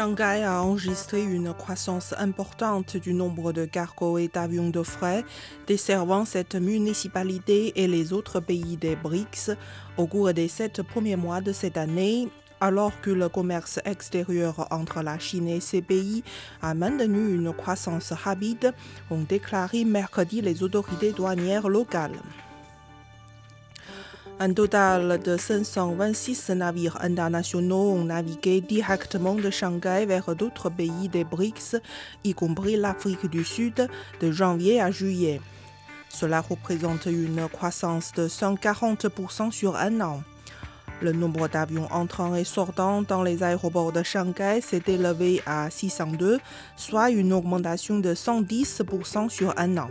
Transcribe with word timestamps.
Shanghai 0.00 0.44
a 0.44 0.62
enregistré 0.62 1.22
une 1.22 1.52
croissance 1.52 2.14
importante 2.16 2.96
du 2.96 3.12
nombre 3.12 3.52
de 3.52 3.66
cargos 3.66 4.16
et 4.16 4.28
d'avions 4.28 4.70
de 4.70 4.82
fret 4.82 5.26
desservant 5.66 6.24
cette 6.24 6.54
municipalité 6.54 7.78
et 7.78 7.86
les 7.86 8.14
autres 8.14 8.40
pays 8.40 8.78
des 8.78 8.96
BRICS 8.96 9.50
au 9.98 10.06
cours 10.06 10.32
des 10.32 10.48
sept 10.48 10.80
premiers 10.80 11.16
mois 11.16 11.42
de 11.42 11.52
cette 11.52 11.76
année, 11.76 12.30
alors 12.62 12.98
que 13.02 13.10
le 13.10 13.28
commerce 13.28 13.78
extérieur 13.84 14.66
entre 14.70 15.02
la 15.02 15.18
Chine 15.18 15.48
et 15.48 15.60
ces 15.60 15.82
pays 15.82 16.24
a 16.62 16.72
maintenu 16.72 17.34
une 17.34 17.52
croissance 17.52 18.12
rapide, 18.12 18.72
ont 19.10 19.20
déclaré 19.20 19.84
mercredi 19.84 20.40
les 20.40 20.62
autorités 20.62 21.12
douanières 21.12 21.68
locales. 21.68 22.22
Un 24.42 24.54
total 24.54 25.20
de 25.22 25.36
526 25.36 26.48
navires 26.56 26.96
internationaux 27.02 27.90
ont 27.90 28.04
navigué 28.04 28.62
directement 28.62 29.34
de 29.34 29.50
Shanghai 29.50 30.06
vers 30.06 30.34
d'autres 30.34 30.70
pays 30.70 31.10
des 31.10 31.24
BRICS, 31.24 31.76
y 32.24 32.32
compris 32.32 32.78
l'Afrique 32.78 33.28
du 33.28 33.44
Sud, 33.44 33.86
de 34.22 34.32
janvier 34.32 34.80
à 34.80 34.90
juillet. 34.90 35.42
Cela 36.08 36.40
représente 36.40 37.04
une 37.04 37.46
croissance 37.48 38.12
de 38.12 38.28
140% 38.28 39.50
sur 39.50 39.76
un 39.76 40.00
an. 40.00 40.22
Le 41.02 41.12
nombre 41.12 41.46
d'avions 41.48 41.88
entrant 41.92 42.34
et 42.34 42.44
sortant 42.44 43.02
dans 43.02 43.22
les 43.22 43.42
aéroports 43.42 43.92
de 43.92 44.02
Shanghai 44.02 44.62
s'est 44.62 44.84
élevé 44.86 45.42
à 45.44 45.68
602, 45.68 46.40
soit 46.76 47.10
une 47.10 47.34
augmentation 47.34 47.98
de 47.98 48.14
110% 48.14 49.28
sur 49.28 49.52
un 49.58 49.76
an. 49.76 49.90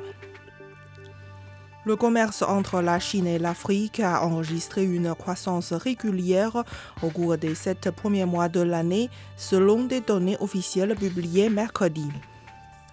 Le 1.89 1.95
commerce 1.95 2.43
entre 2.43 2.81
la 2.81 2.99
Chine 2.99 3.25
et 3.25 3.39
l'Afrique 3.39 3.99
a 3.99 4.23
enregistré 4.23 4.83
une 4.83 5.15
croissance 5.15 5.73
régulière 5.73 6.63
au 7.01 7.09
cours 7.09 7.35
des 7.35 7.55
sept 7.55 7.89
premiers 7.89 8.25
mois 8.25 8.47
de 8.47 8.59
l'année, 8.59 9.09
selon 9.37 9.85
des 9.85 9.99
données 9.99 10.37
officielles 10.39 10.93
publiées 10.93 11.49
mercredi. 11.49 12.07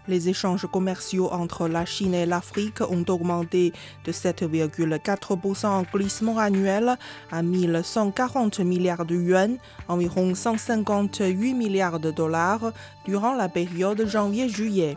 Les 0.08 0.30
échanges 0.30 0.66
commerciaux 0.72 1.30
entre 1.30 1.68
la 1.68 1.84
Chine 1.84 2.14
et 2.14 2.24
l'Afrique 2.24 2.80
ont 2.80 3.04
augmenté 3.10 3.74
de 4.06 4.12
7,4% 4.12 5.66
en 5.66 5.82
glissement 5.82 6.38
annuel 6.38 6.96
à 7.30 7.42
1140 7.42 8.60
milliards 8.60 9.04
de 9.04 9.14
yuan, 9.14 9.58
environ 9.88 10.34
158 10.34 11.52
milliards 11.52 12.00
de 12.00 12.10
dollars, 12.10 12.72
durant 13.04 13.34
la 13.34 13.50
période 13.50 14.06
janvier-juillet. 14.06 14.96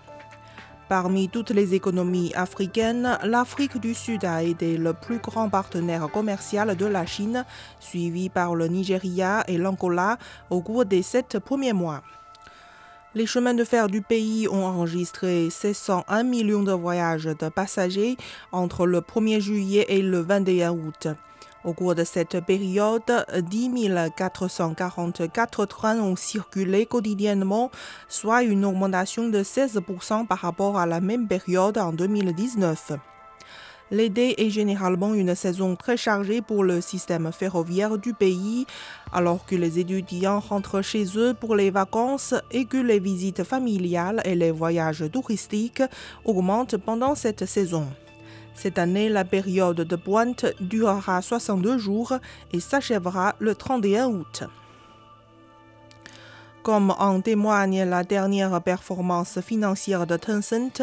Parmi 0.90 1.30
toutes 1.30 1.52
les 1.52 1.76
économies 1.76 2.34
africaines, 2.34 3.20
l'Afrique 3.24 3.80
du 3.80 3.94
Sud 3.94 4.26
a 4.26 4.42
été 4.42 4.76
le 4.76 4.94
plus 4.94 5.20
grand 5.20 5.48
partenaire 5.48 6.10
commercial 6.10 6.76
de 6.76 6.86
la 6.88 7.06
Chine, 7.06 7.46
suivi 7.80 8.30
par 8.30 8.56
le 8.56 8.66
Nigeria 8.66 9.44
et 9.48 9.60
l'Angola 9.60 10.18
au 10.50 10.62
cours 10.62 10.86
des 10.86 11.04
sept 11.04 11.38
premiers 11.38 11.74
mois. 11.74 12.02
Les 13.14 13.28
chemins 13.28 13.54
de 13.54 13.64
fer 13.64 13.88
du 13.88 14.02
pays 14.02 14.48
ont 14.48 14.66
enregistré 14.66 15.52
601 15.52 16.24
millions 16.24 16.64
de 16.64 16.72
voyages 16.72 17.26
de 17.26 17.50
passagers 17.50 18.18
entre 18.52 18.88
le 18.88 19.02
1er 19.02 19.40
juillet 19.40 19.86
et 19.90 20.02
le 20.02 20.22
21 20.22 20.72
août. 20.72 21.08
Au 21.66 21.74
cours 21.74 21.94
de 21.94 22.06
cette 22.06 22.40
période, 22.46 23.26
10 23.36 23.72
444 24.16 25.66
trains 25.66 26.00
ont 26.00 26.16
circulé 26.16 26.86
quotidiennement, 26.86 27.70
soit 28.08 28.44
une 28.44 28.64
augmentation 28.64 29.28
de 29.28 29.44
16% 29.44 30.26
par 30.26 30.38
rapport 30.38 30.78
à 30.78 30.86
la 30.86 31.02
même 31.02 31.28
période 31.28 31.78
en 31.78 31.92
2019. 31.92 32.94
L'été 33.92 34.46
est 34.46 34.52
généralement 34.52 35.14
une 35.14 35.36
saison 35.36 35.76
très 35.76 35.98
chargée 35.98 36.42
pour 36.42 36.64
le 36.64 36.80
système 36.80 37.30
ferroviaire 37.34 37.98
du 37.98 38.14
pays, 38.14 38.66
alors 39.12 39.46
que 39.46 39.56
les 39.56 39.80
étudiants 39.80 40.40
rentrent 40.40 40.82
chez 40.82 41.06
eux 41.18 41.34
pour 41.34 41.56
les 41.56 41.72
vacances 41.72 42.36
et 42.52 42.66
que 42.66 42.78
les 42.78 43.00
visites 43.00 43.44
familiales 43.44 44.22
et 44.24 44.36
les 44.36 44.52
voyages 44.52 45.04
touristiques 45.12 45.84
augmentent 46.24 46.78
pendant 46.78 47.16
cette 47.16 47.46
saison. 47.46 47.86
Cette 48.56 48.78
année, 48.78 49.10
la 49.10 49.26
période 49.26 49.82
de 49.82 49.96
pointe 49.96 50.46
durera 50.60 51.22
62 51.22 51.78
jours 51.78 52.14
et 52.52 52.60
s'achèvera 52.60 53.36
le 53.40 53.56
31 53.56 54.08
août. 54.08 54.44
Comme 56.62 56.94
en 57.00 57.22
témoigne 57.22 57.84
la 57.86 58.04
dernière 58.04 58.62
performance 58.62 59.40
financière 59.40 60.06
de 60.06 60.18
Tencent, 60.18 60.82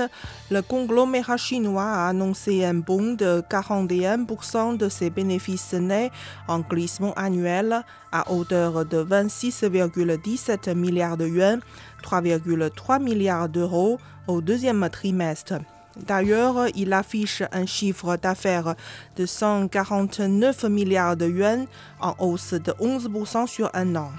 le 0.50 0.62
conglomérat 0.62 1.36
chinois 1.36 1.84
a 1.84 2.08
annoncé 2.08 2.64
un 2.64 2.74
bond 2.74 3.12
de 3.12 3.42
41% 3.50 4.78
de 4.78 4.88
ses 4.88 5.10
bénéfices 5.10 5.74
nets 5.74 6.10
en 6.48 6.60
glissement 6.60 7.12
annuel 7.14 7.84
à 8.10 8.32
hauteur 8.32 8.86
de 8.86 9.04
26,17 9.04 10.74
milliards 10.74 11.18
de 11.18 11.26
yuan, 11.26 11.60
3,3 12.02 13.02
milliards 13.02 13.50
d'euros 13.50 13.98
au 14.26 14.40
deuxième 14.40 14.88
trimestre. 14.90 15.60
D'ailleurs, 16.04 16.66
il 16.74 16.92
affiche 16.92 17.42
un 17.52 17.64
chiffre 17.64 18.16
d'affaires 18.16 18.74
de 19.16 19.24
149 19.24 20.64
milliards 20.64 21.16
de 21.16 21.26
yuan 21.26 21.66
en 22.00 22.14
hausse 22.18 22.52
de 22.52 22.72
11% 22.72 23.46
sur 23.46 23.70
un 23.72 23.96
an. 23.96 24.10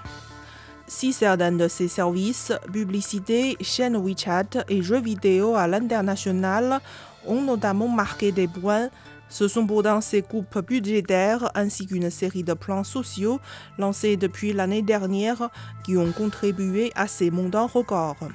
Si 0.88 1.14
certains 1.14 1.52
de 1.52 1.68
ses 1.68 1.88
services, 1.88 2.54
publicité, 2.72 3.58
chaîne 3.62 3.98
WeChat 3.98 4.64
et 4.70 4.82
jeux 4.82 5.02
vidéo 5.02 5.56
à 5.56 5.68
l'international 5.68 6.80
ont 7.26 7.42
notamment 7.42 7.90
marqué 7.90 8.32
des 8.32 8.48
points, 8.48 8.90
ce 9.30 9.50
sont 9.50 9.68
pourtant 9.68 10.00
ces 10.00 10.22
coupes 10.22 10.66
budgétaires 10.66 11.52
ainsi 11.54 11.86
qu'une 11.86 12.10
série 12.10 12.44
de 12.44 12.54
plans 12.54 12.86
sociaux 12.86 13.40
lancés 13.78 14.16
depuis 14.16 14.54
l'année 14.54 14.82
dernière 14.82 15.50
qui 15.84 15.98
ont 15.98 16.14
contribué 16.14 16.92
à 16.96 17.08
ces 17.08 17.30
montants 17.30 17.68
records. 17.68 18.30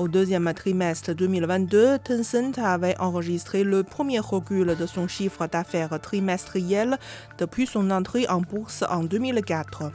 Au 0.00 0.08
deuxième 0.08 0.50
trimestre 0.54 1.14
2022, 1.14 1.98
Tencent 1.98 2.58
avait 2.58 2.98
enregistré 2.98 3.64
le 3.64 3.82
premier 3.82 4.18
recul 4.18 4.74
de 4.74 4.86
son 4.86 5.06
chiffre 5.06 5.46
d'affaires 5.46 6.00
trimestriel 6.00 6.96
depuis 7.36 7.66
son 7.66 7.90
entrée 7.90 8.26
en 8.30 8.40
bourse 8.40 8.82
en 8.88 9.04
2004. 9.04 9.92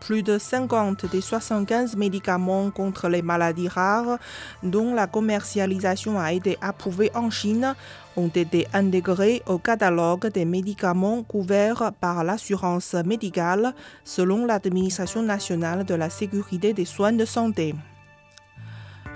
Plus 0.00 0.22
de 0.22 0.36
50 0.36 1.10
des 1.10 1.22
75 1.22 1.96
médicaments 1.96 2.70
contre 2.70 3.08
les 3.08 3.22
maladies 3.22 3.68
rares 3.68 4.18
dont 4.62 4.92
la 4.92 5.06
commercialisation 5.06 6.18
a 6.18 6.34
été 6.34 6.58
approuvée 6.60 7.10
en 7.14 7.30
Chine 7.30 7.74
ont 8.18 8.28
été 8.28 8.66
intégrés 8.74 9.42
au 9.46 9.56
catalogue 9.56 10.26
des 10.26 10.44
médicaments 10.44 11.22
couverts 11.22 11.90
par 12.02 12.22
l'assurance 12.22 12.92
médicale 12.92 13.72
selon 14.04 14.44
l'Administration 14.44 15.22
nationale 15.22 15.86
de 15.86 15.94
la 15.94 16.10
sécurité 16.10 16.74
des 16.74 16.84
soins 16.84 17.14
de 17.14 17.24
santé. 17.24 17.74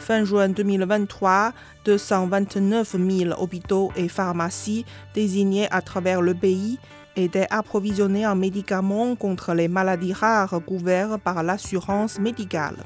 Fin 0.01 0.25
juin 0.25 0.49
2023, 0.49 1.53
229 1.85 2.97
000 2.99 3.41
hôpitaux 3.41 3.93
et 3.97 4.09
pharmacies 4.09 4.87
désignés 5.15 5.69
à 5.71 5.83
travers 5.83 6.23
le 6.23 6.35
pays 6.35 6.79
étaient 7.17 7.47
approvisionnés 7.51 8.27
en 8.27 8.35
médicaments 8.35 9.15
contre 9.15 9.53
les 9.53 9.69
maladies 9.69 10.15
rares 10.15 10.59
couverts 10.67 11.21
par 11.21 11.43
l'assurance 11.43 12.19
médicale. 12.19 12.77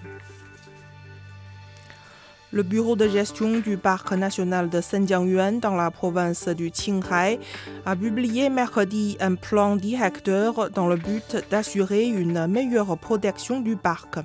Le 2.53 2.63
bureau 2.63 2.95
de 2.95 3.09
gestion 3.09 3.59
du 3.59 3.77
parc 3.77 4.13
national 4.13 4.69
de 4.69 4.81
Senjiangyuan 4.81 5.61
dans 5.61 5.75
la 5.75 5.91
province 5.91 6.49
du 6.49 6.71
Qinghai 6.71 7.41
a 7.87 7.97
publié 7.97 8.51
mercredi 8.51 9.17
un 9.21 9.37
plan 9.37 9.77
directeur 9.77 10.71
dans 10.71 10.89
le 10.89 10.97
but 10.97 11.37
d'assurer 11.51 12.05
une 12.05 12.47
meilleure 12.47 12.99
protection 12.99 13.61
du 13.61 13.77
parc. 13.77 14.19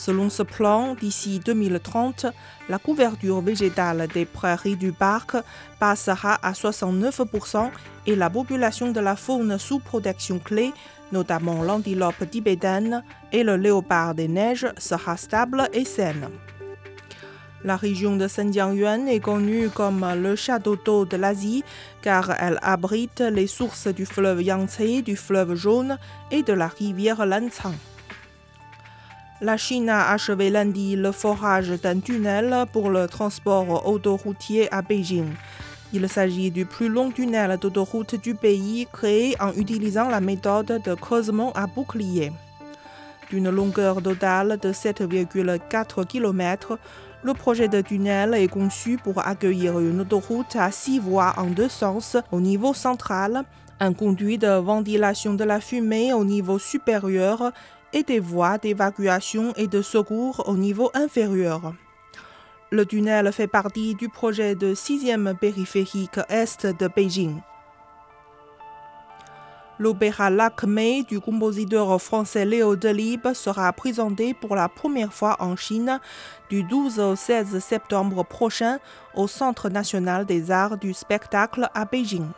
Selon 0.00 0.30
ce 0.30 0.42
plan, 0.42 0.94
d'ici 0.94 1.40
2030, 1.44 2.24
la 2.70 2.78
couverture 2.78 3.42
végétale 3.42 4.08
des 4.14 4.24
prairies 4.24 4.78
du 4.78 4.92
parc 4.92 5.36
passera 5.78 6.38
à 6.42 6.52
69% 6.52 7.68
et 8.06 8.16
la 8.16 8.30
population 8.30 8.92
de 8.92 9.00
la 9.00 9.14
faune 9.14 9.58
sous 9.58 9.78
protection 9.78 10.38
clé, 10.38 10.72
notamment 11.12 11.62
l'antilope 11.62 12.30
tibétaine 12.30 13.04
et 13.30 13.42
le 13.42 13.56
léopard 13.56 14.14
des 14.14 14.26
neiges, 14.26 14.68
sera 14.78 15.18
stable 15.18 15.68
et 15.74 15.84
saine. 15.84 16.30
La 17.62 17.76
région 17.76 18.16
de 18.16 18.26
Senjiangyuan 18.26 19.06
est 19.06 19.20
connue 19.20 19.68
comme 19.68 20.06
le 20.16 20.34
château 20.34 20.76
d'eau 20.76 21.04
de 21.04 21.18
l'Asie 21.18 21.62
car 22.00 22.30
elle 22.40 22.58
abrite 22.62 23.20
les 23.20 23.46
sources 23.46 23.88
du 23.88 24.06
fleuve 24.06 24.40
Yangtze, 24.40 25.02
du 25.04 25.14
fleuve 25.14 25.56
Jaune 25.56 25.98
et 26.30 26.42
de 26.42 26.54
la 26.54 26.68
rivière 26.68 27.26
Lancang. 27.26 27.74
La 29.42 29.56
Chine 29.56 29.88
a 29.88 30.10
achevé 30.10 30.50
lundi 30.50 30.96
le 30.96 31.12
forage 31.12 31.70
d'un 31.80 31.98
tunnel 31.98 32.66
pour 32.74 32.90
le 32.90 33.08
transport 33.08 33.88
autoroutier 33.88 34.70
à 34.70 34.82
Beijing. 34.82 35.32
Il 35.94 36.06
s'agit 36.10 36.50
du 36.50 36.66
plus 36.66 36.90
long 36.90 37.10
tunnel 37.10 37.56
d'autoroute 37.56 38.20
du 38.20 38.34
pays 38.34 38.86
créé 38.92 39.34
en 39.40 39.54
utilisant 39.54 40.10
la 40.10 40.20
méthode 40.20 40.82
de 40.84 40.92
creusement 40.92 41.54
à 41.54 41.66
bouclier. 41.66 42.32
D'une 43.30 43.48
longueur 43.48 44.02
totale 44.02 44.58
de 44.60 44.72
7,4 44.74 46.06
km, 46.06 46.78
le 47.22 47.32
projet 47.32 47.68
de 47.68 47.80
tunnel 47.80 48.34
est 48.34 48.48
conçu 48.48 48.98
pour 49.02 49.26
accueillir 49.26 49.78
une 49.78 50.02
autoroute 50.02 50.54
à 50.54 50.70
six 50.70 50.98
voies 50.98 51.32
en 51.38 51.46
deux 51.46 51.70
sens 51.70 52.18
au 52.30 52.40
niveau 52.40 52.74
central, 52.74 53.44
un 53.80 53.94
conduit 53.94 54.36
de 54.36 54.58
ventilation 54.58 55.32
de 55.32 55.44
la 55.44 55.60
fumée 55.60 56.12
au 56.12 56.26
niveau 56.26 56.58
supérieur 56.58 57.52
et 57.92 58.02
des 58.02 58.20
voies 58.20 58.58
d'évacuation 58.58 59.52
et 59.56 59.66
de 59.66 59.82
secours 59.82 60.44
au 60.48 60.56
niveau 60.56 60.90
inférieur. 60.94 61.74
Le 62.70 62.86
tunnel 62.86 63.32
fait 63.32 63.48
partie 63.48 63.94
du 63.94 64.08
projet 64.08 64.54
de 64.54 64.74
sixième 64.74 65.34
périphérique 65.40 66.20
est 66.28 66.66
de 66.66 66.88
Beijing. 66.88 67.40
L'opéra 69.80 70.28
Lakmé 70.28 71.04
du 71.04 71.20
compositeur 71.20 72.00
français 72.00 72.44
Léo 72.44 72.76
Delibes 72.76 73.32
sera 73.32 73.72
présenté 73.72 74.34
pour 74.34 74.54
la 74.54 74.68
première 74.68 75.12
fois 75.12 75.36
en 75.40 75.56
Chine 75.56 75.98
du 76.50 76.62
12 76.62 77.00
au 77.00 77.16
16 77.16 77.58
septembre 77.60 78.22
prochain 78.22 78.78
au 79.14 79.26
Centre 79.26 79.70
national 79.70 80.26
des 80.26 80.50
arts 80.50 80.76
du 80.76 80.92
spectacle 80.92 81.70
à 81.72 81.86
Beijing. 81.86 82.28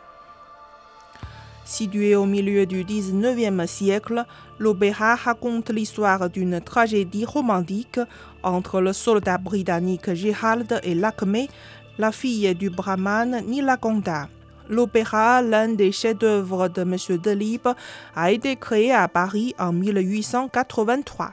Situé 1.65 2.15
au 2.15 2.25
milieu 2.25 2.65
du 2.65 2.83
19e 2.83 3.65
siècle, 3.67 4.25
l'opéra 4.59 5.15
raconte 5.15 5.69
l'histoire 5.69 6.29
d'une 6.29 6.59
tragédie 6.59 7.25
romantique 7.25 7.99
entre 8.43 8.81
le 8.81 8.91
soldat 8.91 9.37
britannique 9.37 10.13
Gerald 10.13 10.79
et 10.83 10.93
Lakmé, 10.93 11.49
la 11.97 12.11
fille 12.11 12.53
du 12.55 12.69
brahman 12.69 13.43
Nilagonda. 13.47 14.27
L'opéra, 14.69 15.41
l'un 15.41 15.69
des 15.69 15.91
chefs-d'œuvre 15.91 16.67
de 16.67 16.81
M. 16.81 16.97
Delibes, 17.17 17.73
a 18.15 18.31
été 18.31 18.55
créé 18.55 18.91
à 18.93 19.07
Paris 19.07 19.55
en 19.57 19.71
1883. 19.71 21.31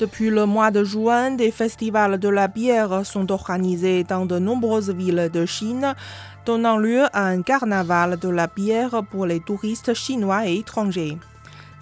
Depuis 0.00 0.30
le 0.30 0.46
mois 0.46 0.70
de 0.70 0.82
juin, 0.84 1.32
des 1.32 1.50
festivals 1.50 2.18
de 2.18 2.28
la 2.28 2.48
bière 2.48 3.04
sont 3.04 3.30
organisés 3.30 4.04
dans 4.04 4.26
de 4.26 4.38
nombreuses 4.38 4.90
villes 4.90 5.30
de 5.32 5.46
Chine, 5.46 5.94
donnant 6.46 6.78
lieu 6.78 7.04
à 7.12 7.26
un 7.26 7.42
carnaval 7.42 8.18
de 8.18 8.28
la 8.28 8.46
bière 8.46 9.02
pour 9.10 9.26
les 9.26 9.40
touristes 9.40 9.94
chinois 9.94 10.48
et 10.48 10.56
étrangers. 10.56 11.18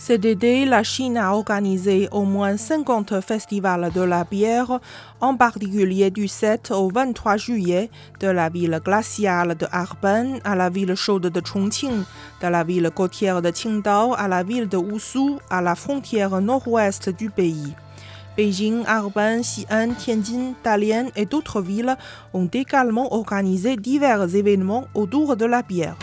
Été, 0.08 0.64
la 0.64 0.82
Chine 0.82 1.18
a 1.18 1.34
organisé 1.34 2.08
au 2.10 2.24
moins 2.24 2.56
50 2.56 3.20
festivals 3.20 3.92
de 3.92 4.00
la 4.00 4.24
bière, 4.24 4.80
en 5.20 5.36
particulier 5.36 6.10
du 6.10 6.26
7 6.26 6.72
au 6.72 6.90
23 6.90 7.36
juillet, 7.36 7.90
de 8.18 8.28
la 8.28 8.48
ville 8.48 8.80
glaciale 8.84 9.54
de 9.54 9.66
Harbin 9.70 10.38
à 10.42 10.56
la 10.56 10.68
ville 10.68 10.94
chaude 10.94 11.26
de 11.26 11.40
Chongqing, 11.46 12.02
de 12.42 12.48
la 12.48 12.64
ville 12.64 12.90
côtière 12.94 13.40
de 13.40 13.50
Qingdao 13.50 14.14
à 14.14 14.26
la 14.26 14.42
ville 14.42 14.68
de 14.68 14.78
Wushu, 14.78 15.38
à 15.48 15.60
la 15.60 15.74
frontière 15.74 16.40
nord-ouest 16.40 17.10
du 17.10 17.30
pays. 17.30 17.74
Beijing, 18.40 18.86
Harbin, 18.86 19.42
Xi'an, 19.42 19.92
Tianjin, 19.92 20.54
Dalian 20.64 21.08
et 21.14 21.26
d'autres 21.26 21.60
villes 21.60 21.94
ont 22.32 22.46
également 22.46 23.12
organisé 23.12 23.76
divers 23.76 24.34
événements 24.34 24.86
autour 24.94 25.36
de 25.36 25.44
la 25.44 25.60
bière. 25.60 25.98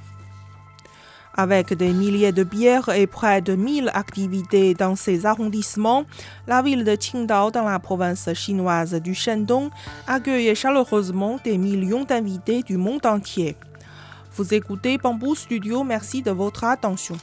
Avec 1.33 1.73
des 1.73 1.91
milliers 1.91 2.31
de 2.31 2.43
bières 2.43 2.89
et 2.89 3.07
près 3.07 3.41
de 3.41 3.55
1000 3.55 3.89
activités 3.91 4.75
dans 4.75 4.95
ces 4.95 5.25
arrondissements, 5.25 6.03
la 6.45 6.61
ville 6.61 6.83
de 6.83 6.95
Qingdao 6.95 7.49
dans 7.49 7.65
la 7.65 7.79
province 7.79 8.31
chinoise 8.35 8.93
du 8.93 9.15
Shandong 9.15 9.71
accueille 10.05 10.55
chaleureusement 10.55 11.39
des 11.43 11.57
millions 11.57 12.03
d'invités 12.03 12.61
du 12.61 12.77
monde 12.77 13.07
entier. 13.07 13.57
Vous 14.35 14.53
écoutez 14.53 14.99
Bamboo 14.99 15.33
Studio, 15.33 15.83
merci 15.83 16.21
de 16.21 16.29
votre 16.29 16.65
attention. 16.65 17.17